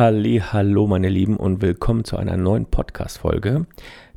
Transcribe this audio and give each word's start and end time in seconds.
Halli, 0.00 0.40
hallo 0.42 0.86
meine 0.86 1.10
Lieben 1.10 1.36
und 1.36 1.60
willkommen 1.60 2.04
zu 2.04 2.16
einer 2.16 2.38
neuen 2.38 2.64
Podcast 2.64 3.18
Folge. 3.18 3.66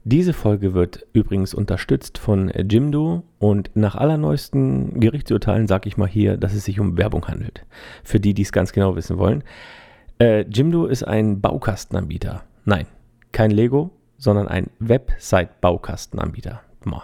Diese 0.05 0.31
Folge 0.31 0.73
wird 0.73 1.05
übrigens 1.11 1.53
unterstützt 1.53 2.17
von 2.17 2.49
Jimdo 2.51 3.23
und 3.37 3.69
nach 3.73 3.95
allerneuesten 3.95 4.97
Gerichtsurteilen 5.01 5.67
sage 5.67 5.89
ich 5.89 5.97
mal 5.97 6.07
hier, 6.07 6.37
dass 6.37 6.53
es 6.53 6.63
sich 6.63 6.79
um 6.79 6.97
Werbung 6.97 7.27
handelt. 7.27 7.65
Für 8.01 8.21
die, 8.21 8.33
die 8.33 8.43
es 8.43 8.53
ganz 8.53 8.71
genau 8.71 8.95
wissen 8.95 9.17
wollen. 9.17 9.43
Äh, 10.21 10.45
Jimdo 10.49 10.85
ist 10.85 11.03
ein 11.03 11.41
Baukastenanbieter. 11.41 12.43
Nein, 12.63 12.87
kein 13.33 13.51
Lego, 13.51 13.91
sondern 14.17 14.47
ein 14.47 14.69
Website-Baukastenanbieter. 14.79 16.61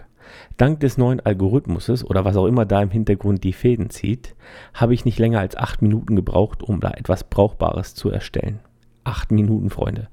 Dank 0.56 0.80
des 0.80 0.98
neuen 0.98 1.20
Algorithmuses 1.20 2.06
oder 2.06 2.24
was 2.24 2.38
auch 2.38 2.46
immer 2.46 2.66
da 2.66 2.82
im 2.82 2.90
Hintergrund 2.90 3.44
die 3.44 3.52
Fäden 3.52 3.90
zieht, 3.90 4.34
habe 4.74 4.94
ich 4.94 5.04
nicht 5.04 5.20
länger 5.20 5.42
als 5.42 5.58
acht 5.58 5.82
Minuten 5.82 6.16
gebraucht, 6.16 6.64
um 6.64 6.80
da 6.80 6.92
etwas 6.92 7.26
Brauchbares 7.26 7.96
zu 7.96 8.10
erstellen. 8.10 8.62
Acht 9.04 9.32
Minuten, 9.32 9.70
Freunde. 9.70 10.08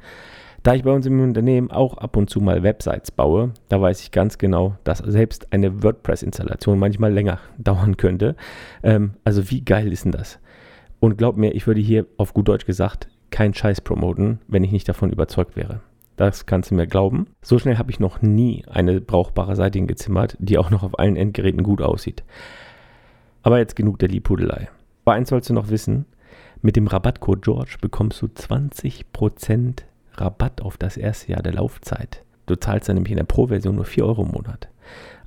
Da 0.64 0.74
ich 0.74 0.82
bei 0.82 0.90
uns 0.90 1.06
im 1.06 1.20
Unternehmen 1.20 1.70
auch 1.70 1.98
ab 1.98 2.16
und 2.16 2.28
zu 2.28 2.40
mal 2.40 2.64
Websites 2.64 3.12
baue, 3.12 3.52
da 3.68 3.80
weiß 3.80 4.00
ich 4.00 4.10
ganz 4.10 4.38
genau, 4.38 4.74
dass 4.82 4.98
selbst 4.98 5.52
eine 5.52 5.84
WordPress-Installation 5.84 6.80
manchmal 6.80 7.12
länger 7.12 7.38
dauern 7.58 7.96
könnte. 7.96 8.34
Ähm, 8.82 9.12
also 9.22 9.48
wie 9.50 9.64
geil 9.64 9.92
ist 9.92 10.04
denn 10.04 10.10
das? 10.12 10.40
Und 11.00 11.16
glaub 11.16 11.36
mir, 11.36 11.54
ich 11.54 11.66
würde 11.66 11.80
hier 11.80 12.06
auf 12.16 12.34
gut 12.34 12.48
Deutsch 12.48 12.66
gesagt 12.66 13.08
keinen 13.30 13.54
Scheiß 13.54 13.82
promoten, 13.82 14.40
wenn 14.48 14.64
ich 14.64 14.72
nicht 14.72 14.88
davon 14.88 15.10
überzeugt 15.10 15.56
wäre. 15.56 15.80
Das 16.16 16.46
kannst 16.46 16.70
du 16.70 16.74
mir 16.74 16.86
glauben. 16.86 17.26
So 17.42 17.58
schnell 17.58 17.78
habe 17.78 17.90
ich 17.90 18.00
noch 18.00 18.22
nie 18.22 18.64
eine 18.66 19.00
brauchbare 19.00 19.54
Seite 19.54 19.78
hingezimmert, 19.78 20.36
die 20.40 20.58
auch 20.58 20.70
noch 20.70 20.82
auf 20.82 20.98
allen 20.98 21.16
Endgeräten 21.16 21.62
gut 21.62 21.80
aussieht. 21.80 22.24
Aber 23.42 23.58
jetzt 23.58 23.76
genug 23.76 23.98
der 24.00 24.08
Liebhudelei. 24.08 24.68
Aber 25.04 25.14
eins 25.14 25.28
sollst 25.28 25.48
du 25.48 25.54
noch 25.54 25.70
wissen, 25.70 26.06
mit 26.60 26.74
dem 26.74 26.88
Rabattcode 26.88 27.42
George 27.42 27.76
bekommst 27.80 28.20
du 28.20 28.26
20% 28.26 29.84
Rabatt 30.14 30.60
auf 30.60 30.76
das 30.76 30.96
erste 30.96 31.32
Jahr 31.32 31.42
der 31.42 31.54
Laufzeit. 31.54 32.24
Du 32.46 32.56
zahlst 32.56 32.88
dann 32.88 32.96
nämlich 32.96 33.12
in 33.12 33.18
der 33.18 33.24
Pro-Version 33.24 33.76
nur 33.76 33.84
4 33.84 34.04
Euro 34.04 34.22
im 34.22 34.32
Monat. 34.32 34.68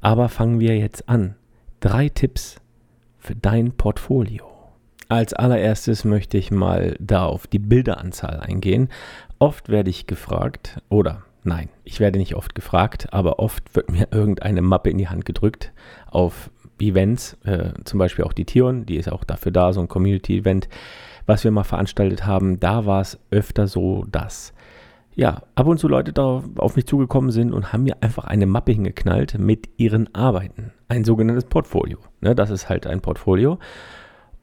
Aber 0.01 0.27
fangen 0.27 0.59
wir 0.59 0.77
jetzt 0.77 1.07
an. 1.07 1.35
Drei 1.79 2.09
Tipps 2.09 2.59
für 3.17 3.35
dein 3.35 3.71
Portfolio. 3.71 4.50
Als 5.11 5.33
allererstes 5.33 6.05
möchte 6.05 6.37
ich 6.37 6.51
mal 6.51 6.95
da 7.01 7.25
auf 7.25 7.45
die 7.45 7.59
Bilderanzahl 7.59 8.39
eingehen. 8.39 8.87
Oft 9.39 9.67
werde 9.67 9.89
ich 9.89 10.07
gefragt, 10.07 10.81
oder 10.87 11.23
nein, 11.43 11.67
ich 11.83 11.99
werde 11.99 12.17
nicht 12.17 12.35
oft 12.35 12.55
gefragt, 12.55 13.09
aber 13.11 13.39
oft 13.39 13.75
wird 13.75 13.91
mir 13.91 14.07
irgendeine 14.11 14.61
Mappe 14.61 14.89
in 14.89 14.97
die 14.97 15.09
Hand 15.09 15.25
gedrückt 15.25 15.73
auf 16.09 16.49
Events, 16.79 17.35
äh, 17.43 17.73
zum 17.83 17.99
Beispiel 17.99 18.23
auch 18.23 18.31
die 18.31 18.45
Tion, 18.45 18.85
die 18.85 18.95
ist 18.95 19.11
auch 19.11 19.25
dafür 19.25 19.51
da, 19.51 19.73
so 19.73 19.81
ein 19.81 19.89
Community-Event, 19.89 20.69
was 21.25 21.43
wir 21.43 21.51
mal 21.51 21.65
veranstaltet 21.65 22.25
haben. 22.25 22.61
Da 22.61 22.85
war 22.85 23.01
es 23.01 23.19
öfter 23.31 23.67
so, 23.67 24.05
dass 24.09 24.53
ja, 25.13 25.41
ab 25.55 25.67
und 25.67 25.77
zu 25.77 25.89
Leute 25.89 26.13
da 26.13 26.41
auf 26.55 26.77
mich 26.77 26.87
zugekommen 26.87 27.31
sind 27.31 27.51
und 27.51 27.73
haben 27.73 27.83
mir 27.83 27.97
einfach 27.99 28.23
eine 28.23 28.45
Mappe 28.45 28.71
hingeknallt 28.71 29.37
mit 29.37 29.67
ihren 29.75 30.15
Arbeiten. 30.15 30.71
Ein 30.87 31.03
sogenanntes 31.03 31.43
Portfolio. 31.43 31.97
Ne, 32.21 32.33
das 32.33 32.49
ist 32.49 32.69
halt 32.69 32.87
ein 32.87 33.01
Portfolio. 33.01 33.59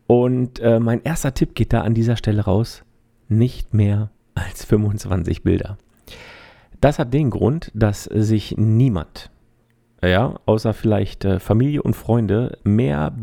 Und 0.08 0.58
äh, 0.60 0.80
mein 0.80 1.02
erster 1.02 1.34
Tipp 1.34 1.54
geht 1.54 1.74
da 1.74 1.82
an 1.82 1.92
dieser 1.92 2.16
Stelle 2.16 2.42
raus, 2.42 2.82
nicht 3.28 3.74
mehr 3.74 4.10
als 4.34 4.64
25 4.64 5.42
Bilder. 5.42 5.76
Das 6.80 6.98
hat 6.98 7.12
den 7.12 7.28
Grund, 7.28 7.70
dass 7.74 8.04
sich 8.04 8.56
niemand, 8.56 9.30
ja, 10.02 10.36
außer 10.46 10.72
vielleicht 10.72 11.26
äh, 11.26 11.38
Familie 11.38 11.82
und 11.82 11.94
Freunde, 11.94 12.56
mehr 12.64 13.14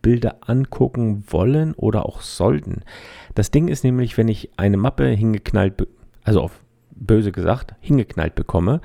Bilder 0.00 0.36
angucken 0.40 1.24
wollen 1.28 1.74
oder 1.74 2.06
auch 2.06 2.22
sollten. 2.22 2.84
Das 3.34 3.50
Ding 3.50 3.68
ist 3.68 3.84
nämlich, 3.84 4.16
wenn 4.16 4.28
ich 4.28 4.50
eine 4.56 4.78
Mappe 4.78 5.08
hingeknallt, 5.08 5.86
also 6.24 6.40
auf 6.40 6.64
böse 6.92 7.32
gesagt, 7.32 7.74
hingeknallt 7.80 8.34
bekomme, 8.34 8.80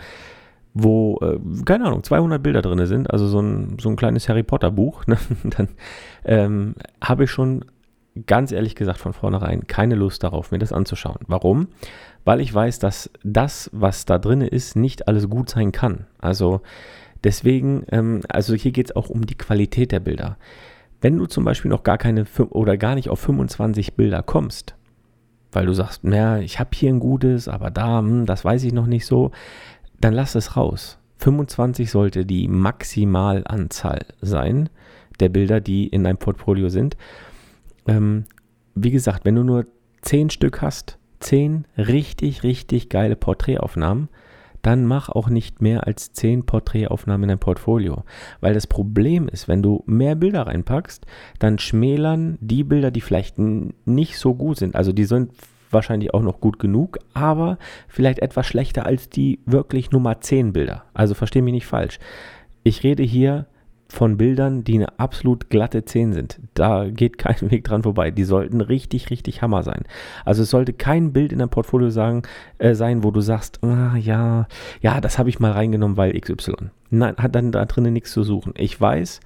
wo, 0.74 1.20
äh, 1.22 1.40
keine 1.66 1.86
Ahnung, 1.86 2.04
200 2.04 2.42
Bilder 2.42 2.62
drin 2.62 2.86
sind, 2.86 3.12
also 3.12 3.28
so 3.28 3.40
ein, 3.40 3.78
so 3.80 3.90
ein 3.90 3.96
kleines 3.96 4.28
Harry 4.28 4.44
Potter 4.44 4.72
Buch, 4.72 5.06
ne? 5.08 5.18
dann 5.44 5.70
ähm, 6.26 6.76
habe 7.02 7.26
ich 7.26 7.32
schon 7.32 7.66
ganz 8.28 8.52
ehrlich 8.52 8.76
gesagt 8.76 9.00
von 9.00 9.14
vornherein 9.14 9.66
keine 9.68 9.96
Lust 9.96 10.24
darauf, 10.24 10.52
mir 10.52 10.60
das 10.60 10.74
anzuschauen. 10.74 11.20
Warum? 11.28 11.68
Weil 12.26 12.42
ich 12.42 12.54
weiß, 12.54 12.80
dass 12.80 13.10
das, 13.24 13.70
was 13.74 14.06
da 14.06 14.18
drin 14.18 14.42
ist, 14.42 14.76
nicht 14.76 15.08
alles 15.08 15.30
gut 15.30 15.50
sein 15.50 15.72
kann. 15.72 16.06
Also 16.20 16.62
deswegen, 17.24 17.84
ähm, 17.92 18.22
also 18.30 18.54
hier 18.54 18.72
geht 18.72 18.88
es 18.88 18.96
auch 18.96 19.10
um 19.10 19.26
die 19.26 19.38
Qualität 19.38 19.92
der 19.92 20.00
Bilder. 20.00 20.38
Wenn 21.02 21.18
du 21.18 21.26
zum 21.26 21.44
Beispiel 21.44 21.70
noch 21.70 21.84
gar 21.84 21.98
keine 21.98 22.26
oder 22.50 22.78
gar 22.78 22.96
nicht 22.96 23.10
auf 23.10 23.20
25 23.20 23.96
Bilder 23.96 24.24
kommst, 24.24 24.76
weil 25.52 25.66
du 25.66 25.74
sagst, 25.74 26.04
naja, 26.04 26.38
ich 26.38 26.60
habe 26.60 26.70
hier 26.74 26.90
ein 26.90 27.00
gutes, 27.00 27.48
aber 27.48 27.72
da, 27.72 28.00
hm, 28.00 28.26
das 28.26 28.46
weiß 28.46 28.64
ich 28.64 28.74
noch 28.74 28.88
nicht 28.88 29.06
so, 29.06 29.32
dann 30.04 30.14
lass 30.14 30.36
es 30.36 30.58
raus. 30.58 30.98
25 31.20 31.90
sollte 31.90 32.26
die 32.26 32.48
Maximalanzahl 32.50 34.06
sein 34.22 34.70
der 35.20 35.30
Bilder, 35.30 35.62
die 35.62 35.88
in 35.88 36.04
deinem 36.04 36.18
Portfolio 36.18 36.70
sind. 36.70 36.98
Ähm, 37.88 38.26
wie 38.76 38.92
gesagt, 38.92 39.24
wenn 39.24 39.36
du 39.36 39.44
nur 39.44 39.66
10 40.02 40.32
Stück 40.32 40.62
hast, 40.62 40.98
10 41.22 41.66
richtig, 41.78 42.44
richtig 42.44 42.90
geile 42.90 43.16
Porträtaufnahmen, 43.16 44.10
dann 44.62 44.86
mach 44.86 45.10
auch 45.10 45.30
nicht 45.30 45.62
mehr 45.62 45.86
als 45.88 46.12
10 46.14 46.46
Porträtaufnahmen 46.46 47.24
in 47.24 47.30
dein 47.30 47.40
Portfolio. 47.40 48.04
Weil 48.42 48.54
das 48.54 48.68
Problem 48.68 49.30
ist, 49.30 49.48
wenn 49.48 49.62
du 49.62 49.84
mehr 49.86 50.16
Bilder 50.16 50.48
reinpackst, 50.48 51.06
dann 51.40 51.60
schmälern 51.60 52.38
die 52.42 52.64
Bilder, 52.64 52.92
die 52.92 53.02
vielleicht 53.02 53.38
nicht 53.38 54.18
so 54.18 54.34
gut 54.34 54.58
sind. 54.58 54.76
Also 54.76 54.92
die 54.92 55.06
sind 55.06 55.32
wahrscheinlich 55.74 56.14
auch 56.14 56.22
noch 56.22 56.40
gut 56.40 56.60
genug, 56.60 57.00
aber 57.14 57.58
vielleicht 57.88 58.20
etwas 58.20 58.48
schlechter 58.48 58.86
als 58.86 59.10
die 59.10 59.40
wirklich 59.46 59.92
Nummer 59.92 60.22
10 60.22 60.54
Bilder. 60.54 60.84
Also 60.94 61.14
verstehe 61.14 61.42
mich 61.42 61.54
nicht 61.54 61.68
falsch. 61.68 62.00
Ich 62.64 62.84
rede 62.84 63.04
hier 63.04 63.48
von 63.94 64.18
Bildern, 64.18 64.64
die 64.64 64.76
eine 64.76 65.00
absolut 65.00 65.50
glatte 65.50 65.86
10 65.86 66.14
sind. 66.14 66.40
Da 66.56 66.90
geht 66.90 67.18
kein 67.18 67.40
Weg 67.52 67.64
dran 67.64 67.84
vorbei. 67.84 68.12
Die 68.12 68.24
sollten 68.24 68.60
richtig, 68.60 69.10
richtig 69.10 69.42
Hammer 69.42 69.64
sein. 69.64 69.84
Also 70.26 70.44
es 70.44 70.50
sollte 70.50 70.74
kein 70.74 71.14
Bild 71.14 71.32
in 71.32 71.40
deinem 71.40 71.50
Portfolio 71.50 71.90
sagen, 71.90 72.24
äh, 72.58 72.74
sein, 72.74 73.04
wo 73.04 73.12
du 73.12 73.22
sagst, 73.22 73.64
ah, 73.64 73.96
ja, 73.96 74.48
ja, 74.82 75.00
das 75.00 75.20
habe 75.20 75.30
ich 75.30 75.40
mal 75.40 75.52
reingenommen, 75.52 75.98
weil 75.98 76.20
XY. 76.20 76.72
Nein, 76.90 77.16
hat 77.18 77.36
dann 77.36 77.52
da 77.52 77.66
drinnen 77.66 77.94
nichts 77.94 78.12
zu 78.12 78.24
suchen. 78.24 78.54
Ich 78.58 78.80
weiß, 78.80 79.20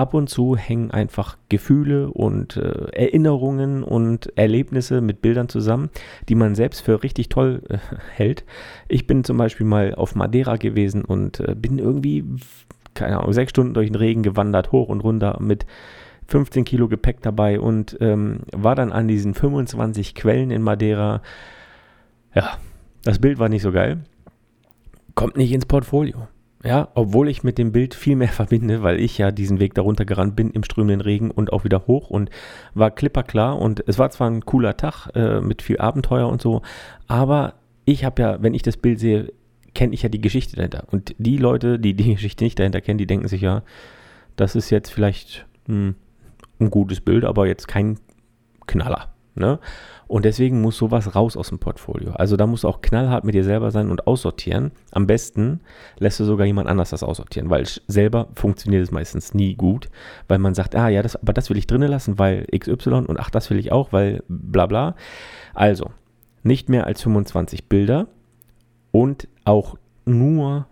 ab 0.00 0.14
und 0.14 0.30
zu 0.30 0.56
hängen 0.56 0.90
einfach 0.90 1.36
Gefühle 1.50 2.10
und 2.10 2.56
äh, 2.56 2.86
Erinnerungen 2.92 3.84
und 3.84 4.32
Erlebnisse 4.34 5.02
mit 5.02 5.20
Bildern 5.20 5.50
zusammen, 5.50 5.90
die 6.26 6.34
man 6.34 6.54
selbst 6.54 6.80
für 6.80 7.02
richtig 7.02 7.28
toll 7.28 7.60
äh, 7.68 7.76
hält. 8.14 8.46
Ich 8.88 9.06
bin 9.06 9.24
zum 9.24 9.36
Beispiel 9.36 9.66
mal 9.66 9.94
auf 9.94 10.14
Madeira 10.14 10.56
gewesen 10.56 11.04
und 11.04 11.40
äh, 11.40 11.54
bin 11.54 11.78
irgendwie, 11.78 12.24
keine 12.94 13.18
Ahnung, 13.18 13.34
sechs 13.34 13.50
Stunden 13.50 13.74
durch 13.74 13.90
den 13.90 13.96
Regen 13.96 14.22
gewandert, 14.22 14.72
hoch 14.72 14.88
und 14.88 15.00
runter 15.00 15.36
mit 15.38 15.66
15 16.28 16.64
Kilo 16.64 16.88
Gepäck 16.88 17.20
dabei 17.20 17.60
und 17.60 17.98
ähm, 18.00 18.40
war 18.52 18.74
dann 18.74 18.92
an 18.92 19.06
diesen 19.06 19.34
25 19.34 20.14
Quellen 20.14 20.50
in 20.50 20.62
Madeira. 20.62 21.20
Ja, 22.34 22.56
das 23.04 23.18
Bild 23.18 23.38
war 23.38 23.50
nicht 23.50 23.62
so 23.62 23.70
geil. 23.70 23.98
Kommt 25.14 25.36
nicht 25.36 25.52
ins 25.52 25.66
Portfolio. 25.66 26.26
Ja, 26.62 26.88
obwohl 26.94 27.28
ich 27.28 27.42
mit 27.42 27.56
dem 27.56 27.72
Bild 27.72 27.94
viel 27.94 28.16
mehr 28.16 28.28
verbinde, 28.40 28.82
weil 28.82 29.00
ich 29.00 29.16
ja 29.18 29.30
diesen 29.30 29.60
Weg 29.60 29.74
darunter 29.74 30.04
gerannt 30.04 30.36
bin 30.36 30.50
im 30.50 30.62
strömenden 30.62 31.00
Regen 31.00 31.30
und 31.30 31.52
auch 31.52 31.64
wieder 31.64 31.86
hoch 31.86 32.10
und 32.10 32.30
war 32.74 32.90
klipperklar 32.90 33.58
und 33.58 33.82
es 33.86 33.98
war 33.98 34.10
zwar 34.10 34.30
ein 34.30 34.44
cooler 34.44 34.76
Tag 34.76 35.08
äh, 35.14 35.40
mit 35.40 35.62
viel 35.62 35.78
Abenteuer 35.78 36.28
und 36.28 36.42
so, 36.42 36.62
aber 37.06 37.54
ich 37.86 38.04
habe 38.04 38.22
ja, 38.22 38.42
wenn 38.42 38.54
ich 38.54 38.62
das 38.62 38.76
Bild 38.76 39.00
sehe, 39.00 39.32
kenne 39.74 39.94
ich 39.94 40.02
ja 40.02 40.08
die 40.08 40.20
Geschichte 40.20 40.56
dahinter. 40.56 40.84
Und 40.90 41.14
die 41.18 41.36
Leute, 41.36 41.78
die 41.78 41.94
die 41.94 42.14
Geschichte 42.14 42.44
nicht 42.44 42.58
dahinter 42.58 42.80
kennen, 42.80 42.98
die 42.98 43.06
denken 43.06 43.28
sich 43.28 43.40
ja, 43.40 43.62
das 44.36 44.54
ist 44.54 44.70
jetzt 44.70 44.90
vielleicht 44.90 45.46
hm, 45.66 45.94
ein 46.60 46.70
gutes 46.70 47.00
Bild, 47.00 47.24
aber 47.24 47.46
jetzt 47.46 47.68
kein 47.68 47.98
Knaller. 48.66 49.12
Ne? 49.34 49.58
Und 50.06 50.24
deswegen 50.24 50.60
muss 50.60 50.76
sowas 50.76 51.14
raus 51.14 51.36
aus 51.36 51.50
dem 51.50 51.58
Portfolio. 51.58 52.12
Also 52.12 52.36
da 52.36 52.46
musst 52.46 52.64
du 52.64 52.68
auch 52.68 52.80
knallhart 52.80 53.24
mit 53.24 53.34
dir 53.34 53.44
selber 53.44 53.70
sein 53.70 53.90
und 53.90 54.06
aussortieren. 54.06 54.72
Am 54.90 55.06
besten 55.06 55.60
lässt 55.98 56.18
du 56.18 56.24
sogar 56.24 56.46
jemand 56.46 56.68
anders 56.68 56.90
das 56.90 57.02
aussortieren, 57.02 57.48
weil 57.48 57.64
selber 57.86 58.28
funktioniert 58.34 58.82
es 58.82 58.90
meistens 58.90 59.34
nie 59.34 59.54
gut, 59.54 59.88
weil 60.26 60.38
man 60.38 60.54
sagt, 60.54 60.74
ah 60.74 60.88
ja, 60.88 61.02
das, 61.02 61.16
aber 61.16 61.32
das 61.32 61.48
will 61.48 61.56
ich 61.56 61.66
drinnen 61.66 61.90
lassen, 61.90 62.18
weil 62.18 62.46
XY 62.46 63.04
und 63.06 63.20
ach, 63.20 63.30
das 63.30 63.50
will 63.50 63.58
ich 63.58 63.70
auch, 63.70 63.92
weil 63.92 64.24
bla 64.28 64.66
bla. 64.66 64.96
Also, 65.54 65.90
nicht 66.42 66.68
mehr 66.68 66.86
als 66.86 67.02
25 67.02 67.68
Bilder 67.68 68.08
und 68.90 69.28
auch 69.44 69.76
nur 70.04 70.66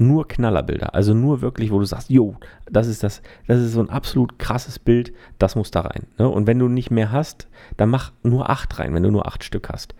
nur 0.00 0.26
Knallerbilder. 0.26 0.94
Also 0.94 1.14
nur 1.14 1.42
wirklich, 1.42 1.70
wo 1.70 1.78
du 1.78 1.84
sagst, 1.84 2.10
jo, 2.10 2.36
das 2.70 2.86
ist 2.86 3.02
das, 3.02 3.22
das 3.46 3.60
ist 3.60 3.72
so 3.72 3.80
ein 3.80 3.90
absolut 3.90 4.38
krasses 4.38 4.78
Bild, 4.78 5.12
das 5.38 5.56
muss 5.56 5.70
da 5.70 5.82
rein. 5.82 6.06
Ne? 6.18 6.28
Und 6.28 6.46
wenn 6.46 6.58
du 6.58 6.68
nicht 6.68 6.90
mehr 6.90 7.12
hast, 7.12 7.48
dann 7.76 7.90
mach 7.90 8.12
nur 8.22 8.48
acht 8.48 8.78
rein, 8.78 8.94
wenn 8.94 9.02
du 9.02 9.10
nur 9.10 9.26
acht 9.26 9.44
Stück 9.44 9.68
hast. 9.68 9.94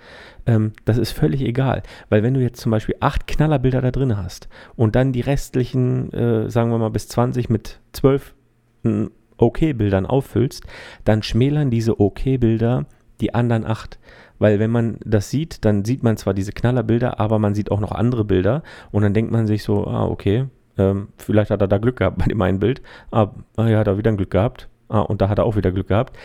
Ähm, 0.47 0.73
das 0.87 0.97
ist 0.97 1.13
völlig 1.13 1.43
egal. 1.43 1.83
Weil 2.09 2.23
wenn 2.23 2.35
du 2.35 2.41
jetzt 2.41 2.61
zum 2.61 2.71
Beispiel 2.71 2.97
acht 3.01 3.27
Knallerbilder 3.27 3.83
da 3.83 3.91
drin 3.91 4.17
hast 4.17 4.49
und 4.75 4.97
dann 4.97 5.13
die 5.13 5.21
restlichen, 5.21 6.13
äh, 6.13 6.51
sagen 6.51 6.71
wir 6.71 6.79
mal, 6.79 6.91
bis 6.91 7.09
20 7.09 7.51
mit 7.51 7.81
zwölf 7.93 8.35
OK-Bildern 9.37 10.07
auffüllst, 10.07 10.65
dann 11.05 11.23
schmälern 11.23 11.71
diese 11.71 12.01
OK-Bilder 12.01 12.87
die 13.21 13.35
anderen 13.35 13.65
acht. 13.65 13.99
Weil 14.39 14.59
wenn 14.59 14.71
man 14.71 14.99
das 15.05 15.31
sieht, 15.31 15.65
dann 15.65 15.85
sieht 15.85 16.03
man 16.03 16.17
zwar 16.17 16.35
diese 16.35 16.53
Knallerbilder, 16.53 17.21
aber 17.21 17.39
man 17.39 17.55
sieht 17.55 17.71
auch 17.71 17.81
noch 17.81 17.93
andere 17.93 18.25
Bilder 18.25 18.63
und 18.91 19.03
dann 19.03 19.15
denkt 19.15 19.31
man 19.31 19.47
sich 19.47 19.63
so, 19.63 19.87
ah, 19.87 20.07
okay, 20.07 20.47
ähm, 20.79 21.09
vielleicht 21.19 21.51
hat 21.51 21.61
er 21.61 21.69
da 21.69 21.79
Glück 21.79 21.97
gehabt 21.97 22.19
bei 22.19 22.25
dem 22.25 22.41
einen 22.41 22.59
Bild, 22.59 22.81
ah, 23.11 23.29
ah 23.57 23.69
ja, 23.69 23.79
hat 23.79 23.87
er 23.87 23.99
wieder 23.99 24.11
ein 24.11 24.17
Glück 24.17 24.31
gehabt, 24.31 24.69
ah, 24.89 25.01
und 25.01 25.21
da 25.21 25.29
hat 25.29 25.39
er 25.39 25.45
auch 25.45 25.57
wieder 25.57 25.73
Glück 25.73 25.89
gehabt. 25.89 26.17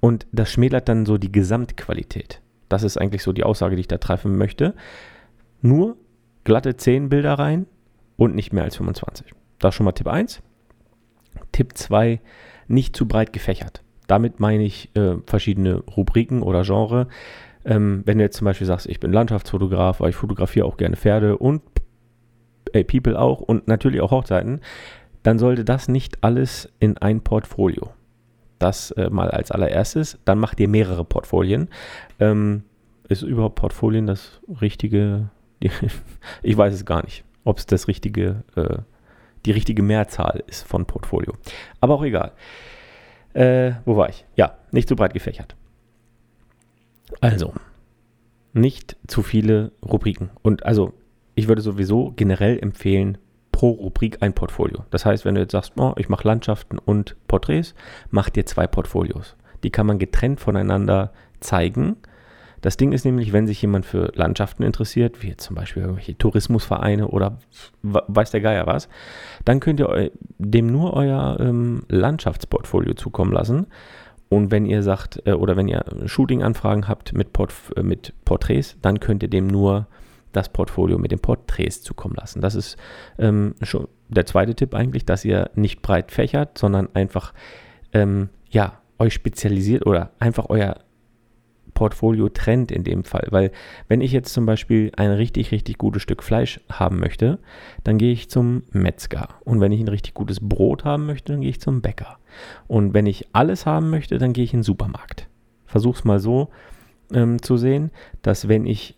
Und 0.00 0.26
das 0.32 0.50
schmälert 0.50 0.88
dann 0.88 1.04
so 1.04 1.18
die 1.18 1.30
Gesamtqualität. 1.30 2.40
Das 2.70 2.82
ist 2.82 2.96
eigentlich 2.96 3.22
so 3.22 3.32
die 3.32 3.44
Aussage, 3.44 3.76
die 3.76 3.80
ich 3.80 3.88
da 3.88 3.98
treffen 3.98 4.38
möchte. 4.38 4.74
Nur 5.60 5.98
glatte 6.44 6.76
10 6.76 7.10
Bilder 7.10 7.34
rein 7.34 7.66
und 8.16 8.34
nicht 8.34 8.52
mehr 8.52 8.64
als 8.64 8.76
25. 8.76 9.34
Das 9.58 9.70
ist 9.70 9.76
schon 9.76 9.84
mal 9.84 9.92
Tipp 9.92 10.06
1. 10.06 10.40
Tipp 11.52 11.76
2, 11.76 12.20
nicht 12.68 12.96
zu 12.96 13.06
breit 13.06 13.34
gefächert. 13.34 13.82
Damit 14.10 14.40
meine 14.40 14.64
ich 14.64 14.90
äh, 14.96 15.18
verschiedene 15.24 15.84
Rubriken 15.96 16.42
oder 16.42 16.62
Genre. 16.62 17.06
Ähm, 17.64 18.02
wenn 18.06 18.18
du 18.18 18.24
jetzt 18.24 18.38
zum 18.38 18.44
Beispiel 18.44 18.66
sagst, 18.66 18.88
ich 18.88 18.98
bin 18.98 19.12
Landschaftsfotograf, 19.12 20.00
aber 20.00 20.08
ich 20.08 20.16
fotografiere 20.16 20.66
auch 20.66 20.76
gerne 20.76 20.96
Pferde 20.96 21.38
und 21.38 21.62
äh, 22.72 22.82
People 22.82 23.16
auch 23.16 23.40
und 23.40 23.68
natürlich 23.68 24.00
auch 24.00 24.10
Hochzeiten, 24.10 24.62
dann 25.22 25.38
sollte 25.38 25.64
das 25.64 25.86
nicht 25.86 26.24
alles 26.24 26.72
in 26.80 26.98
ein 26.98 27.20
Portfolio. 27.20 27.90
Das 28.58 28.90
äh, 28.90 29.10
mal 29.10 29.30
als 29.30 29.52
allererstes. 29.52 30.18
Dann 30.24 30.40
macht 30.40 30.58
ihr 30.58 30.68
mehrere 30.68 31.04
Portfolien. 31.04 31.68
Ähm, 32.18 32.64
ist 33.08 33.22
überhaupt 33.22 33.54
Portfolien 33.54 34.08
das 34.08 34.40
richtige? 34.60 35.30
ich 36.42 36.56
weiß 36.56 36.74
es 36.74 36.84
gar 36.84 37.04
nicht, 37.04 37.22
ob 37.44 37.58
es 37.58 37.66
das 37.66 37.86
richtige, 37.86 38.42
äh, 38.56 38.78
die 39.46 39.52
richtige 39.52 39.84
Mehrzahl 39.84 40.42
ist 40.48 40.66
von 40.66 40.84
Portfolio. 40.86 41.34
Aber 41.80 41.94
auch 41.94 42.02
egal. 42.02 42.32
Äh, 43.32 43.72
wo 43.84 43.96
war 43.96 44.08
ich? 44.08 44.24
Ja, 44.36 44.56
nicht 44.70 44.88
zu 44.88 44.96
breit 44.96 45.14
gefächert. 45.14 45.54
Also, 47.20 47.54
nicht 48.52 48.96
zu 49.06 49.22
viele 49.22 49.72
Rubriken. 49.82 50.30
Und 50.42 50.64
also, 50.64 50.92
ich 51.34 51.48
würde 51.48 51.62
sowieso 51.62 52.12
generell 52.16 52.58
empfehlen, 52.58 53.18
pro 53.52 53.70
Rubrik 53.70 54.18
ein 54.22 54.32
Portfolio. 54.32 54.84
Das 54.90 55.04
heißt, 55.04 55.24
wenn 55.24 55.34
du 55.34 55.42
jetzt 55.42 55.52
sagst, 55.52 55.72
oh, 55.76 55.92
ich 55.96 56.08
mache 56.08 56.26
Landschaften 56.26 56.78
und 56.78 57.16
Porträts, 57.28 57.74
mach 58.10 58.30
dir 58.30 58.46
zwei 58.46 58.66
Portfolios. 58.66 59.36
Die 59.62 59.70
kann 59.70 59.86
man 59.86 59.98
getrennt 59.98 60.40
voneinander 60.40 61.12
zeigen. 61.40 61.96
Das 62.60 62.76
Ding 62.76 62.92
ist 62.92 63.04
nämlich, 63.04 63.32
wenn 63.32 63.46
sich 63.46 63.62
jemand 63.62 63.86
für 63.86 64.12
Landschaften 64.14 64.62
interessiert, 64.62 65.22
wie 65.22 65.36
zum 65.36 65.56
Beispiel 65.56 65.82
irgendwelche 65.82 66.16
Tourismusvereine 66.16 67.08
oder 67.08 67.38
weiß 67.82 68.30
der 68.30 68.40
Geier 68.40 68.66
was, 68.66 68.88
dann 69.44 69.60
könnt 69.60 69.80
ihr 69.80 70.10
dem 70.38 70.66
nur 70.66 70.94
euer 70.94 71.38
ähm, 71.40 71.82
Landschaftsportfolio 71.88 72.94
zukommen 72.94 73.32
lassen 73.32 73.66
und 74.30 74.52
wenn 74.52 74.64
ihr 74.64 74.82
sagt, 74.82 75.20
äh, 75.26 75.32
oder 75.32 75.56
wenn 75.56 75.68
ihr 75.68 75.84
Shooting-Anfragen 76.06 76.88
habt 76.88 77.12
mit, 77.12 77.32
Port 77.32 77.52
äh, 77.76 77.82
mit 77.82 78.14
Porträts, 78.24 78.76
dann 78.80 79.00
könnt 79.00 79.22
ihr 79.22 79.28
dem 79.28 79.48
nur 79.48 79.88
das 80.32 80.48
Portfolio 80.48 80.98
mit 80.98 81.10
den 81.10 81.18
Porträts 81.18 81.82
zukommen 81.82 82.14
lassen. 82.14 82.40
Das 82.40 82.54
ist 82.54 82.76
ähm, 83.18 83.56
schon 83.62 83.88
der 84.08 84.26
zweite 84.26 84.54
Tipp 84.54 84.74
eigentlich, 84.74 85.04
dass 85.04 85.24
ihr 85.24 85.50
nicht 85.56 85.82
breit 85.82 86.12
fächert, 86.12 86.56
sondern 86.56 86.94
einfach 86.94 87.34
ähm, 87.92 88.28
ja, 88.48 88.80
euch 89.00 89.14
spezialisiert 89.14 89.84
oder 89.84 90.12
einfach 90.20 90.46
euer 90.48 90.76
Portfolio 91.80 92.28
trennt 92.28 92.70
in 92.70 92.84
dem 92.84 93.04
Fall. 93.04 93.26
Weil 93.30 93.52
wenn 93.88 94.02
ich 94.02 94.12
jetzt 94.12 94.34
zum 94.34 94.44
Beispiel 94.44 94.92
ein 94.98 95.12
richtig, 95.12 95.50
richtig 95.50 95.78
gutes 95.78 96.02
Stück 96.02 96.22
Fleisch 96.22 96.60
haben 96.70 97.00
möchte, 97.00 97.38
dann 97.84 97.96
gehe 97.96 98.12
ich 98.12 98.28
zum 98.28 98.64
Metzger. 98.70 99.30
Und 99.46 99.62
wenn 99.62 99.72
ich 99.72 99.80
ein 99.80 99.88
richtig 99.88 100.12
gutes 100.12 100.46
Brot 100.46 100.84
haben 100.84 101.06
möchte, 101.06 101.32
dann 101.32 101.40
gehe 101.40 101.48
ich 101.48 101.58
zum 101.58 101.80
Bäcker. 101.80 102.18
Und 102.68 102.92
wenn 102.92 103.06
ich 103.06 103.28
alles 103.32 103.64
haben 103.64 103.88
möchte, 103.88 104.18
dann 104.18 104.34
gehe 104.34 104.44
ich 104.44 104.52
in 104.52 104.58
den 104.58 104.64
Supermarkt. 104.64 105.26
Versuch's 105.64 106.04
mal 106.04 106.20
so 106.20 106.50
ähm, 107.14 107.40
zu 107.40 107.56
sehen, 107.56 107.92
dass 108.20 108.46
wenn 108.46 108.66
ich, 108.66 108.94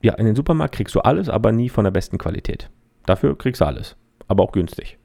ja, 0.00 0.14
in 0.14 0.26
den 0.26 0.36
Supermarkt 0.36 0.76
kriegst 0.76 0.94
du 0.94 1.00
alles, 1.00 1.28
aber 1.28 1.50
nie 1.50 1.68
von 1.68 1.82
der 1.82 1.90
besten 1.90 2.16
Qualität. 2.16 2.70
Dafür 3.06 3.36
kriegst 3.36 3.60
du 3.60 3.64
alles, 3.64 3.96
aber 4.28 4.44
auch 4.44 4.52
günstig. 4.52 4.99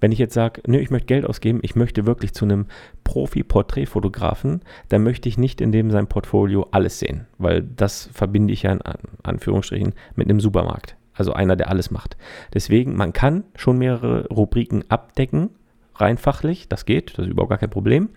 Wenn 0.00 0.12
ich 0.12 0.18
jetzt 0.18 0.34
sage, 0.34 0.62
nö, 0.66 0.78
ich 0.78 0.90
möchte 0.90 1.06
Geld 1.06 1.24
ausgeben, 1.24 1.60
ich 1.62 1.76
möchte 1.76 2.06
wirklich 2.06 2.34
zu 2.34 2.44
einem 2.44 2.66
Profi-Porträtfotografen, 3.04 4.62
dann 4.88 5.02
möchte 5.02 5.28
ich 5.28 5.38
nicht 5.38 5.60
in 5.60 5.72
dem 5.72 5.90
sein 5.90 6.06
Portfolio 6.06 6.68
alles 6.70 6.98
sehen, 6.98 7.26
weil 7.38 7.62
das 7.62 8.10
verbinde 8.12 8.52
ich 8.52 8.62
ja 8.62 8.72
in 8.72 8.80
Anführungsstrichen 9.22 9.94
mit 10.14 10.28
einem 10.28 10.40
Supermarkt. 10.40 10.96
Also 11.14 11.32
einer, 11.32 11.56
der 11.56 11.70
alles 11.70 11.90
macht. 11.90 12.18
Deswegen, 12.52 12.94
man 12.94 13.14
kann 13.14 13.44
schon 13.54 13.78
mehrere 13.78 14.28
Rubriken 14.28 14.84
abdecken, 14.90 15.48
rein 15.94 16.18
fachlich, 16.18 16.68
das 16.68 16.84
geht, 16.84 17.16
das 17.16 17.24
ist 17.24 17.32
überhaupt 17.32 17.50
gar 17.50 17.58
kein 17.58 17.70
Problem. 17.70 18.10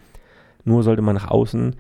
Nur 0.66 0.84
sollte 0.84 1.02
man 1.02 1.16
nach 1.16 1.32
außen 1.32 1.78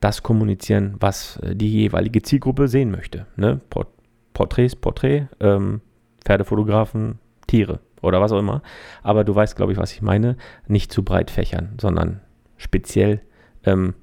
das 0.00 0.22
kommunizieren, 0.22 0.96
was 1.00 1.38
äh, 1.38 1.56
die 1.56 1.72
jeweilige 1.72 2.20
Zielgruppe 2.20 2.68
sehen 2.68 2.90
möchte. 2.90 3.26
Ne? 3.36 3.60
Port 3.70 3.88
Porträts, 4.34 4.76
Porträt, 4.76 5.28
ähm, 5.40 5.80
Pferdefotografen, 6.24 7.18
Tiere 7.46 7.80
oder 8.02 8.20
was 8.20 8.32
auch 8.32 8.38
immer. 8.38 8.62
Aber 9.02 9.24
du 9.24 9.34
weißt, 9.34 9.56
glaube 9.56 9.72
ich, 9.72 9.78
was 9.78 9.92
ich 9.92 10.02
meine. 10.02 10.36
Nicht 10.66 10.92
zu 10.92 11.02
breit 11.02 11.30
fächern, 11.30 11.76
sondern 11.80 12.20
speziell 12.56 13.20
ähm, 13.64 13.94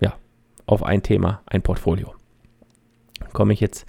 ja, 0.00 0.14
auf 0.66 0.82
ein 0.82 1.02
Thema, 1.02 1.42
ein 1.46 1.62
Portfolio. 1.62 2.14
Komme 3.32 3.52
ich 3.52 3.60
jetzt 3.60 3.86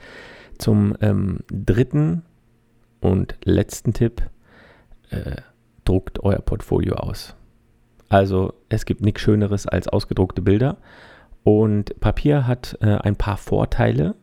zum 0.57 0.95
ähm, 1.01 1.39
dritten 1.51 2.23
und 2.99 3.37
letzten 3.43 3.93
Tipp. 3.93 4.23
Äh, 5.09 5.41
druckt 5.83 6.23
euer 6.23 6.39
Portfolio 6.39 6.95
aus. 6.95 7.35
Also 8.07 8.53
es 8.69 8.85
gibt 8.85 9.01
nichts 9.01 9.21
Schöneres 9.21 9.67
als 9.67 9.87
ausgedruckte 9.87 10.41
Bilder. 10.41 10.77
Und 11.43 11.99
Papier 11.99 12.45
hat 12.45 12.77
äh, 12.81 12.97
ein 12.97 13.15
paar 13.15 13.37
Vorteile, 13.37 14.15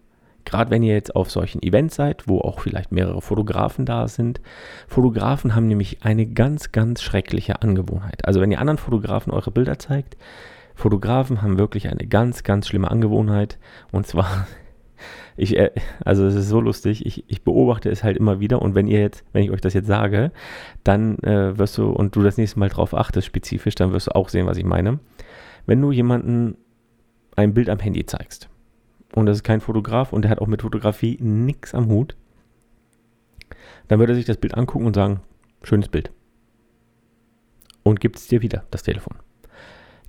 Gerade 0.49 0.71
wenn 0.71 0.83
ihr 0.83 0.95
jetzt 0.95 1.15
auf 1.15 1.31
solchen 1.31 1.63
Events 1.63 1.97
seid, 1.97 2.27
wo 2.27 2.41
auch 2.41 2.61
vielleicht 2.61 2.91
mehrere 2.91 3.21
Fotografen 3.21 3.85
da 3.85 4.09
sind. 4.09 4.41
Fotografen 4.87 5.55
haben 5.55 5.67
nämlich 5.67 6.05
eine 6.05 6.25
ganz, 6.25 6.73
ganz 6.73 7.03
schreckliche 7.03 7.61
Angewohnheit. 7.61 8.25
Also 8.25 8.41
wenn 8.41 8.51
ihr 8.51 8.59
anderen 8.59 8.79
Fotografen 8.79 9.31
eure 9.31 9.51
Bilder 9.51 9.79
zeigt, 9.79 10.17
Fotografen 10.75 11.43
haben 11.43 11.59
wirklich 11.59 11.91
eine 11.91 12.07
ganz, 12.07 12.45
ganz 12.45 12.67
schlimme 12.67 12.91
Angewohnheit. 12.91 13.59
Und 13.93 14.07
zwar, 14.07 14.47
ich, 15.37 15.55
äh, 15.55 15.71
also 16.03 16.25
es 16.25 16.35
ist 16.35 16.49
so 16.49 16.63
lustig, 16.63 17.05
ich, 17.05 17.25
ich 17.29 17.43
beobachte 17.43 17.91
es 17.91 18.03
halt 18.03 18.17
immer 18.17 18.41
wieder. 18.41 18.63
Und 18.63 18.75
wenn 18.75 18.87
ihr 18.87 19.01
jetzt, 19.01 19.25
wenn 19.35 19.45
ich 19.45 19.51
euch 19.51 19.61
das 19.61 19.75
jetzt 19.75 19.87
sage, 19.87 20.33
dann 20.83 21.19
äh, 21.19 21.59
wirst 21.59 21.77
du, 21.77 21.91
und 21.91 22.17
du 22.17 22.23
das 22.23 22.39
nächste 22.39 22.59
Mal 22.59 22.71
drauf 22.71 22.95
achtest, 22.95 23.27
spezifisch, 23.27 23.75
dann 23.75 23.93
wirst 23.93 24.07
du 24.07 24.15
auch 24.15 24.31
sehen, 24.31 24.47
was 24.47 24.57
ich 24.57 24.65
meine. 24.65 24.99
Wenn 25.67 25.83
du 25.83 25.93
jemanden 25.93 26.57
ein 27.37 27.53
Bild 27.53 27.69
am 27.69 27.81
Handy 27.81 28.07
zeigst 28.07 28.49
und 29.19 29.27
das 29.27 29.39
ist 29.39 29.43
kein 29.43 29.61
Fotograf 29.61 30.13
und 30.13 30.23
der 30.23 30.31
hat 30.31 30.41
auch 30.41 30.47
mit 30.47 30.63
Fotografie 30.63 31.19
nichts 31.21 31.75
am 31.75 31.89
Hut, 31.89 32.17
dann 33.89 33.99
würde 33.99 34.13
er 34.13 34.17
sich 34.17 34.25
das 34.25 34.37
Bild 34.37 34.55
angucken 34.55 34.87
und 34.87 34.95
sagen, 34.95 35.21
schönes 35.63 35.89
Bild. 35.89 36.11
Und 37.83 38.01
gibt 38.01 38.17
es 38.17 38.29
dir 38.29 38.43
wieder 38.43 38.65
das 38.71 38.83
Telefon. 38.83 39.17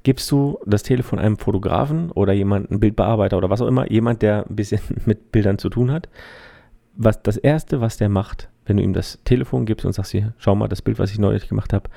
Gibst 0.03 0.29
du 0.31 0.59
das 0.65 0.83
Telefon 0.83 1.19
einem 1.19 1.37
Fotografen 1.37 2.11
oder 2.11 2.33
jemanden, 2.33 2.79
Bildbearbeiter 2.79 3.37
oder 3.37 3.49
was 3.49 3.61
auch 3.61 3.67
immer, 3.67 3.89
jemand, 3.91 4.21
der 4.21 4.45
ein 4.47 4.55
bisschen 4.55 4.81
mit 5.05 5.31
Bildern 5.31 5.57
zu 5.57 5.69
tun 5.69 5.91
hat, 5.91 6.09
was 6.95 7.21
das 7.21 7.37
Erste, 7.37 7.81
was 7.81 7.97
der 7.97 8.09
macht, 8.09 8.49
wenn 8.65 8.77
du 8.77 8.83
ihm 8.83 8.93
das 8.93 9.19
Telefon 9.23 9.65
gibst 9.65 9.85
und 9.85 9.93
sagst 9.93 10.11
hier, 10.11 10.33
schau 10.37 10.55
mal 10.55 10.67
das 10.67 10.81
Bild, 10.81 10.99
was 10.99 11.11
ich 11.11 11.19
neulich 11.19 11.47
gemacht 11.47 11.73
habe, 11.73 11.89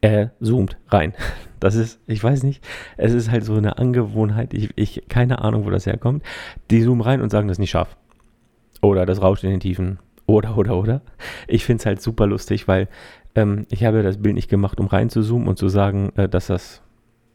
er 0.00 0.32
zoomt 0.40 0.76
rein. 0.88 1.14
Das 1.60 1.74
ist, 1.74 2.00
ich 2.06 2.22
weiß 2.22 2.44
nicht, 2.44 2.64
es 2.96 3.12
ist 3.12 3.32
halt 3.32 3.44
so 3.44 3.56
eine 3.56 3.78
Angewohnheit, 3.78 4.54
ich, 4.54 4.70
ich 4.76 5.02
keine 5.08 5.40
Ahnung, 5.40 5.64
wo 5.64 5.70
das 5.70 5.86
herkommt. 5.86 6.22
Die 6.70 6.84
zoomen 6.84 7.00
rein 7.00 7.20
und 7.20 7.30
sagen, 7.30 7.48
das 7.48 7.56
ist 7.56 7.58
nicht 7.58 7.70
scharf. 7.70 7.96
Oder 8.80 9.06
das 9.06 9.20
rauscht 9.20 9.42
in 9.42 9.50
den 9.50 9.58
Tiefen. 9.58 9.98
Oder, 10.26 10.56
oder, 10.56 10.76
oder. 10.76 11.00
Ich 11.48 11.64
finde 11.64 11.80
es 11.80 11.86
halt 11.86 12.00
super 12.00 12.28
lustig, 12.28 12.68
weil 12.68 12.86
ähm, 13.34 13.66
ich 13.70 13.84
habe 13.84 14.04
das 14.04 14.18
Bild 14.18 14.36
nicht 14.36 14.48
gemacht, 14.48 14.78
um 14.78 14.86
rein 14.86 15.10
zu 15.10 15.20
zoomen 15.20 15.48
und 15.48 15.58
zu 15.58 15.68
sagen, 15.68 16.12
äh, 16.14 16.28
dass 16.28 16.46
das 16.46 16.80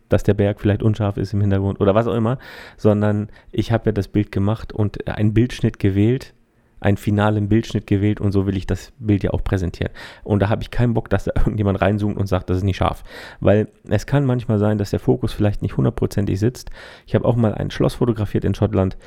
dass 0.10 0.24
der 0.24 0.36
Berg 0.36 0.62
vielleicht 0.62 0.84
unscharf 0.84 1.18
ist 1.18 1.34
im 1.34 1.42
Hintergrund 1.42 1.82
oder 1.82 1.96
was 1.96 2.08
auch 2.08 2.14
immer, 2.14 2.38
sondern 2.78 3.30
ich 3.52 3.72
habe 3.72 3.88
ja 3.88 3.92
das 3.92 4.08
Bild 4.08 4.32
gemacht 4.32 4.72
und 4.72 5.08
einen 5.08 5.34
Bildschnitt 5.34 5.80
gewählt, 5.80 6.36
einen 6.84 6.98
finalen 6.98 7.50
Bildschnitt 7.50 7.88
gewählt 7.88 8.22
und 8.22 8.32
so 8.32 8.46
will 8.46 8.58
ich 8.58 8.68
das 8.68 8.92
Bild 9.00 9.24
ja 9.24 9.32
auch 9.32 9.44
präsentieren. 9.44 9.92
Und 10.24 10.42
da 10.42 10.50
habe 10.50 10.62
ich 10.62 10.72
keinen 10.72 10.94
Bock, 10.94 11.10
dass 11.10 11.26
da 11.26 11.32
irgendjemand 11.36 11.82
reinzoomt 11.82 12.18
und 12.18 12.28
sagt, 12.28 12.50
das 12.50 12.58
ist 12.58 12.64
nicht 12.64 12.78
scharf. 12.78 13.04
Weil 13.40 13.70
es 13.88 14.06
kann 14.06 14.26
manchmal 14.26 14.60
sein, 14.60 14.78
dass 14.78 14.92
der 14.92 15.00
Fokus 15.00 15.34
vielleicht 15.34 15.62
nicht 15.62 15.78
hundertprozentig 15.78 16.40
sitzt. 16.40 16.70
Ich 17.06 17.16
habe 17.16 17.26
auch 17.26 17.36
mal 17.36 17.54
ein 17.54 17.72
Schloss 17.72 17.96
fotografiert 17.96 18.46
in 18.46 18.56
Schottland. 18.56 18.98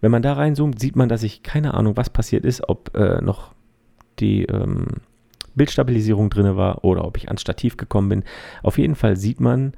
Wenn 0.00 0.10
man 0.10 0.22
da 0.22 0.34
reinzoomt, 0.34 0.80
sieht 0.80 0.96
man, 0.96 1.08
dass 1.08 1.22
ich 1.22 1.42
keine 1.42 1.74
Ahnung, 1.74 1.96
was 1.96 2.10
passiert 2.10 2.44
ist, 2.44 2.68
ob 2.68 2.94
äh, 2.96 3.20
noch 3.20 3.54
die, 4.18 4.44
ähm, 4.44 4.86
Bildstabilisierung 5.54 6.30
drin 6.30 6.56
war 6.56 6.84
oder 6.84 7.04
ob 7.04 7.16
ich 7.16 7.28
ans 7.28 7.42
Stativ 7.42 7.76
gekommen 7.76 8.08
bin. 8.08 8.24
Auf 8.62 8.78
jeden 8.78 8.94
Fall 8.94 9.16
sieht 9.16 9.40
man, 9.40 9.72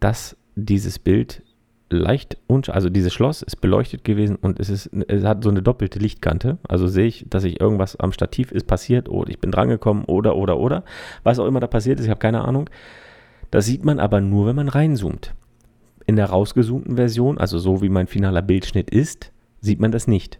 dass 0.00 0.36
dieses 0.56 0.98
Bild 0.98 1.42
leicht, 1.90 2.38
also 2.68 2.88
dieses 2.88 3.12
Schloss 3.12 3.42
ist 3.42 3.60
beleuchtet 3.60 4.04
gewesen 4.04 4.36
und 4.36 4.60
es, 4.60 4.70
ist, 4.70 4.90
es 5.08 5.24
hat 5.24 5.42
so 5.42 5.50
eine 5.50 5.62
doppelte 5.62 5.98
Lichtkante. 5.98 6.58
Also 6.66 6.86
sehe 6.86 7.06
ich, 7.06 7.26
dass 7.28 7.42
sich 7.42 7.60
irgendwas 7.60 7.96
am 7.96 8.12
Stativ 8.12 8.52
ist 8.52 8.66
passiert 8.66 9.08
oder 9.08 9.30
ich 9.30 9.40
bin 9.40 9.50
drangekommen 9.50 10.04
oder, 10.04 10.36
oder, 10.36 10.58
oder. 10.58 10.84
Was 11.24 11.38
auch 11.38 11.46
immer 11.46 11.60
da 11.60 11.66
passiert 11.66 11.98
ist, 11.98 12.06
ich 12.06 12.10
habe 12.10 12.20
keine 12.20 12.42
Ahnung. 12.42 12.70
Das 13.50 13.66
sieht 13.66 13.84
man 13.84 13.98
aber 13.98 14.20
nur, 14.20 14.46
wenn 14.46 14.56
man 14.56 14.68
reinzoomt. 14.68 15.34
In 16.06 16.16
der 16.16 16.26
rausgezoomten 16.26 16.96
Version, 16.96 17.38
also 17.38 17.58
so 17.58 17.82
wie 17.82 17.88
mein 17.88 18.06
finaler 18.06 18.42
Bildschnitt 18.42 18.90
ist, 18.90 19.32
sieht 19.60 19.80
man 19.80 19.92
das 19.92 20.06
nicht. 20.06 20.38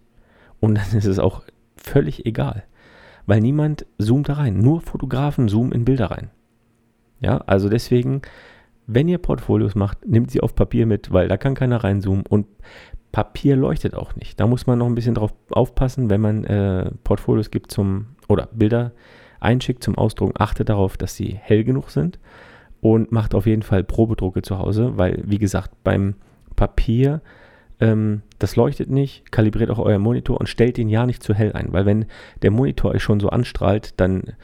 Und 0.60 0.76
dann 0.76 0.98
ist 0.98 1.06
es 1.06 1.18
auch 1.18 1.42
völlig 1.76 2.26
egal. 2.26 2.64
Weil 3.26 3.40
niemand 3.40 3.86
zoomt 3.98 4.28
da 4.28 4.34
rein. 4.34 4.58
Nur 4.58 4.80
Fotografen 4.80 5.48
zoomen 5.48 5.72
in 5.72 5.84
Bilder 5.84 6.10
rein. 6.10 6.30
Ja, 7.20 7.38
also 7.46 7.68
deswegen 7.68 8.22
wenn 8.92 9.08
ihr 9.08 9.18
Portfolios 9.18 9.74
macht, 9.74 10.06
nehmt 10.06 10.30
sie 10.30 10.40
auf 10.40 10.54
Papier 10.54 10.84
mit, 10.84 11.12
weil 11.12 11.28
da 11.28 11.36
kann 11.36 11.54
keiner 11.54 11.84
reinzoomen 11.84 12.26
und 12.26 12.46
Papier 13.12 13.56
leuchtet 13.56 13.94
auch 13.94 14.16
nicht. 14.16 14.38
Da 14.40 14.46
muss 14.46 14.66
man 14.66 14.78
noch 14.78 14.86
ein 14.86 14.94
bisschen 14.94 15.14
drauf 15.14 15.32
aufpassen, 15.50 16.10
wenn 16.10 16.20
man 16.20 16.44
äh, 16.44 16.90
Portfolios 17.04 17.50
gibt 17.50 17.70
zum 17.70 18.06
oder 18.28 18.48
Bilder 18.52 18.92
einschickt 19.40 19.82
zum 19.82 19.96
Ausdrucken. 19.96 20.34
Achtet 20.38 20.68
darauf, 20.68 20.96
dass 20.96 21.14
sie 21.14 21.36
hell 21.40 21.64
genug 21.64 21.90
sind 21.90 22.18
und 22.80 23.12
macht 23.12 23.34
auf 23.34 23.46
jeden 23.46 23.62
Fall 23.62 23.84
Probedrucke 23.84 24.42
zu 24.42 24.58
Hause, 24.58 24.96
weil 24.96 25.22
wie 25.24 25.38
gesagt 25.38 25.72
beim 25.84 26.14
Papier 26.56 27.20
ähm, 27.80 28.22
das 28.38 28.56
leuchtet 28.56 28.90
nicht. 28.90 29.30
Kalibriert 29.30 29.70
auch 29.70 29.78
euer 29.78 29.98
Monitor 29.98 30.38
und 30.38 30.48
stellt 30.48 30.78
ihn 30.78 30.88
ja 30.88 31.06
nicht 31.06 31.22
zu 31.22 31.32
hell 31.32 31.52
ein, 31.52 31.72
weil 31.72 31.86
wenn 31.86 32.06
der 32.42 32.50
Monitor 32.50 32.92
euch 32.92 33.02
schon 33.02 33.20
so 33.20 33.28
anstrahlt, 33.28 34.00
dann 34.00 34.34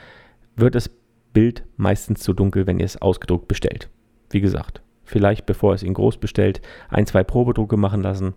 wird 0.56 0.74
das 0.74 0.90
Bild 1.32 1.64
meistens 1.76 2.20
zu 2.20 2.32
dunkel, 2.32 2.66
wenn 2.66 2.78
ihr 2.78 2.86
es 2.86 3.00
ausgedruckt 3.00 3.48
bestellt. 3.48 3.90
Wie 4.30 4.40
gesagt, 4.40 4.82
vielleicht 5.04 5.46
bevor 5.46 5.74
es 5.74 5.82
in 5.82 5.94
groß 5.94 6.18
bestellt, 6.18 6.60
ein, 6.88 7.06
zwei 7.06 7.24
Probedrucke 7.24 7.76
machen 7.76 8.02
lassen, 8.02 8.34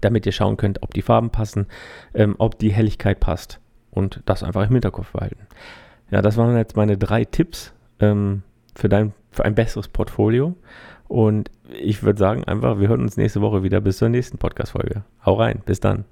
damit 0.00 0.26
ihr 0.26 0.32
schauen 0.32 0.56
könnt, 0.56 0.82
ob 0.82 0.94
die 0.94 1.02
Farben 1.02 1.30
passen, 1.30 1.66
ähm, 2.14 2.36
ob 2.38 2.58
die 2.58 2.72
Helligkeit 2.72 3.20
passt 3.20 3.60
und 3.90 4.22
das 4.26 4.42
einfach 4.42 4.66
im 4.66 4.72
Hinterkopf 4.72 5.12
behalten. 5.12 5.46
Ja, 6.10 6.22
das 6.22 6.36
waren 6.36 6.56
jetzt 6.56 6.76
meine 6.76 6.96
drei 6.96 7.24
Tipps 7.24 7.72
ähm, 8.00 8.42
für, 8.74 8.88
dein, 8.88 9.12
für 9.30 9.44
ein 9.44 9.54
besseres 9.54 9.88
Portfolio. 9.88 10.56
Und 11.08 11.50
ich 11.68 12.02
würde 12.02 12.18
sagen 12.18 12.44
einfach, 12.44 12.78
wir 12.78 12.88
hören 12.88 13.02
uns 13.02 13.16
nächste 13.16 13.40
Woche 13.40 13.62
wieder 13.64 13.80
bis 13.80 13.98
zur 13.98 14.08
nächsten 14.08 14.38
Podcast-Folge. 14.38 15.02
Hau 15.24 15.34
rein, 15.34 15.60
bis 15.66 15.80
dann. 15.80 16.04